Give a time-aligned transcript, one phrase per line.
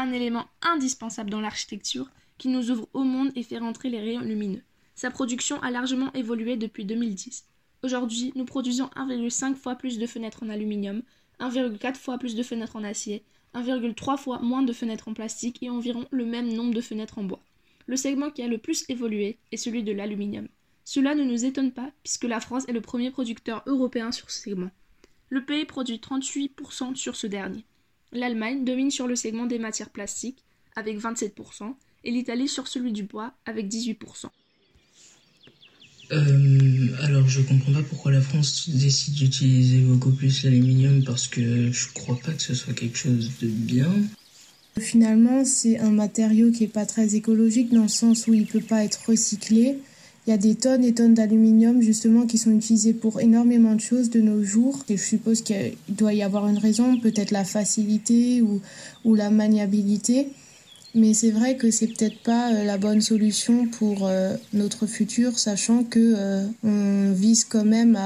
[0.00, 4.20] un élément indispensable dans l'architecture qui nous ouvre au monde et fait rentrer les rayons
[4.20, 4.62] lumineux.
[4.94, 7.46] Sa production a largement évolué depuis 2010.
[7.82, 11.02] Aujourd'hui, nous produisons 1,5 fois plus de fenêtres en aluminium,
[11.40, 13.24] 1,4 fois plus de fenêtres en acier,
[13.54, 17.24] 1,3 fois moins de fenêtres en plastique et environ le même nombre de fenêtres en
[17.24, 17.40] bois.
[17.86, 20.48] Le segment qui a le plus évolué est celui de l'aluminium.
[20.84, 24.42] Cela ne nous étonne pas puisque la France est le premier producteur européen sur ce
[24.42, 24.70] segment.
[25.30, 27.64] Le pays produit 38% sur ce dernier.
[28.12, 30.44] L'Allemagne domine sur le segment des matières plastiques
[30.74, 34.26] avec 27% et l'Italie sur celui du bois avec 18%.
[36.12, 41.72] Euh, alors je comprends pas pourquoi la France décide d'utiliser beaucoup plus l'aluminium parce que
[41.72, 43.90] je crois pas que ce soit quelque chose de bien.
[44.78, 48.60] Finalement, c'est un matériau qui est pas très écologique dans le sens où il peut
[48.60, 49.78] pas être recyclé.
[50.26, 53.80] Il y a des tonnes et tonnes d'aluminium justement qui sont utilisées pour énormément de
[53.80, 54.82] choses de nos jours.
[54.88, 60.28] Et je suppose qu'il doit y avoir une raison, peut-être la facilité ou, la maniabilité.
[60.96, 65.38] Mais c'est vrai que c'est peut-être pas euh, la bonne solution pour euh, notre futur,
[65.38, 67.96] sachant que euh, on vise quand même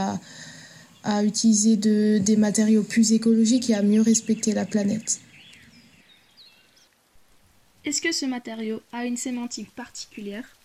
[1.05, 5.21] à, utiliser de, des matériaux plus écologiques et à mieux respecter la planète.
[7.87, 10.60] Est-ce que ce matériau a une sémantique particulière?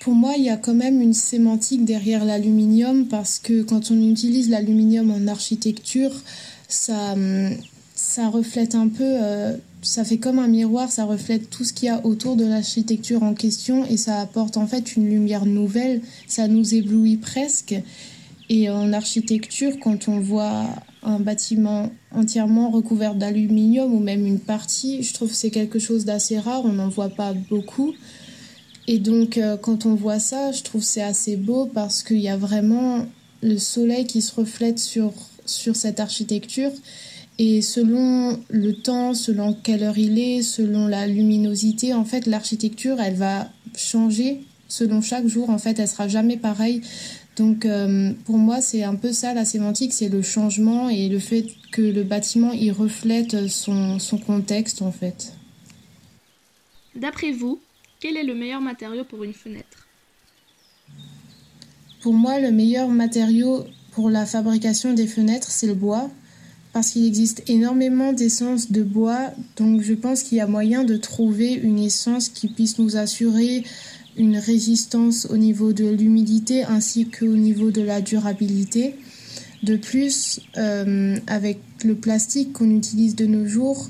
[0.00, 4.10] Pour moi, il y a quand même une sémantique derrière l'aluminium parce que quand on
[4.10, 6.12] utilise l'aluminium en architecture,
[6.68, 7.14] ça,
[7.94, 9.16] ça reflète un peu
[9.84, 13.22] ça fait comme un miroir, ça reflète tout ce qu'il y a autour de l'architecture
[13.22, 17.74] en question et ça apporte en fait une lumière nouvelle, ça nous éblouit presque.
[18.50, 20.66] Et en architecture, quand on voit
[21.02, 26.04] un bâtiment entièrement recouvert d'aluminium ou même une partie, je trouve que c'est quelque chose
[26.04, 27.94] d'assez rare, on n'en voit pas beaucoup.
[28.86, 32.28] Et donc euh, quand on voit ça, je trouve c'est assez beau parce qu'il y
[32.28, 33.06] a vraiment
[33.42, 35.12] le soleil qui se reflète sur,
[35.46, 36.70] sur cette architecture
[37.38, 43.00] et selon le temps, selon quelle heure il est, selon la luminosité, en fait, l'architecture,
[43.00, 45.50] elle va changer selon chaque jour.
[45.50, 46.82] En fait, elle sera jamais pareille.
[47.36, 51.18] Donc, euh, pour moi, c'est un peu ça la sémantique, c'est le changement et le
[51.18, 55.32] fait que le bâtiment il reflète son, son contexte, en fait.
[56.94, 57.58] D'après vous,
[58.04, 59.88] quel est le meilleur matériau pour une fenêtre?
[62.02, 66.10] Pour moi, le meilleur matériau pour la fabrication des fenêtres, c'est le bois
[66.74, 70.98] parce qu'il existe énormément d'essences de bois, donc je pense qu'il y a moyen de
[70.98, 73.64] trouver une essence qui puisse nous assurer
[74.18, 78.96] une résistance au niveau de l'humidité ainsi qu'au niveau de la durabilité.
[79.62, 83.88] De plus, euh, avec le plastique qu'on utilise de nos jours,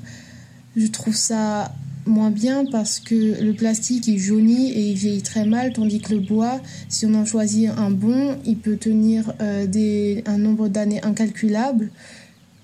[0.77, 1.73] je trouve ça
[2.05, 6.13] moins bien parce que le plastique il jaunit et il vieillit très mal, tandis que
[6.13, 11.03] le bois, si on en choisit un bon, il peut tenir euh, un nombre d'années
[11.03, 11.91] incalculable.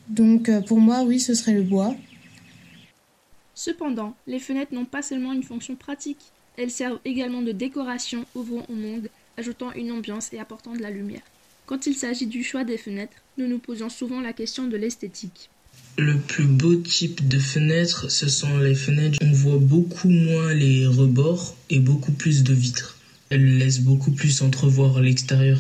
[0.10, 1.96] Donc euh, pour moi, oui, ce serait le bois.
[3.56, 8.66] Cependant, les fenêtres n'ont pas seulement une fonction pratique, elles servent également de décoration, ouvrant
[8.70, 11.22] au monde, ajoutant une ambiance et apportant de la lumière.
[11.66, 15.50] Quand il s'agit du choix des fenêtres, nous nous posons souvent la question de l'esthétique.
[15.98, 19.20] Le plus beau type de fenêtre, ce sont les fenêtres.
[19.22, 22.98] On voit beaucoup moins les rebords et beaucoup plus de vitres.
[23.30, 25.60] Elles laissent beaucoup plus entrevoir l'extérieur.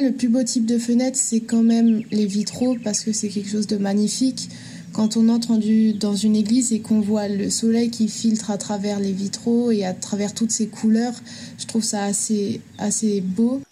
[0.00, 3.50] Le plus beau type de fenêtre, c'est quand même les vitraux parce que c'est quelque
[3.50, 4.48] chose de magnifique.
[4.92, 5.58] Quand on entre
[5.98, 9.84] dans une église et qu'on voit le soleil qui filtre à travers les vitraux et
[9.84, 11.14] à travers toutes ces couleurs,
[11.58, 13.62] je trouve ça assez, assez beau.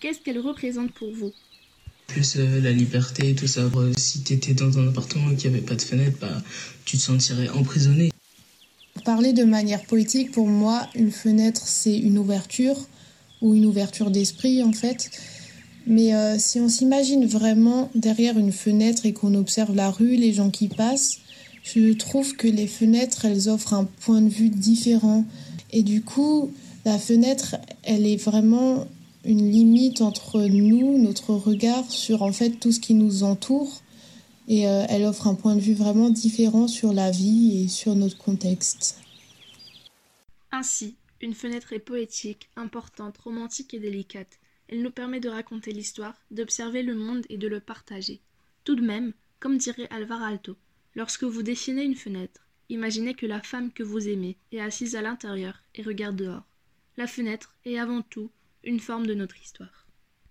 [0.00, 1.32] Qu'est-ce qu'elle représente pour vous?
[2.12, 3.62] Plus euh, la liberté, tout ça.
[3.96, 6.42] Si tu étais dans un appartement qui avait pas de fenêtre, bah,
[6.84, 8.10] tu te sentirais emprisonné.
[8.94, 12.76] Pour parler de manière poétique, pour moi, une fenêtre, c'est une ouverture
[13.40, 15.10] ou une ouverture d'esprit en fait.
[15.86, 20.32] Mais euh, si on s'imagine vraiment derrière une fenêtre et qu'on observe la rue, les
[20.32, 21.18] gens qui passent,
[21.62, 25.24] je trouve que les fenêtres, elles offrent un point de vue différent.
[25.72, 26.50] Et du coup,
[26.84, 28.86] la fenêtre, elle est vraiment
[29.24, 33.82] une limite entre nous, notre regard sur en fait tout ce qui nous entoure.
[34.48, 37.94] Et euh, elle offre un point de vue vraiment différent sur la vie et sur
[37.94, 39.00] notre contexte.
[40.50, 44.40] Ainsi, une fenêtre est poétique, importante, romantique et délicate.
[44.68, 48.20] Elle nous permet de raconter l'histoire, d'observer le monde et de le partager.
[48.64, 50.56] Tout de même, comme dirait Alvar Alto,
[50.94, 55.02] lorsque vous dessinez une fenêtre, imaginez que la femme que vous aimez est assise à
[55.02, 56.44] l'intérieur et regarde dehors.
[56.96, 58.30] La fenêtre est avant tout
[58.64, 59.79] une forme de notre histoire.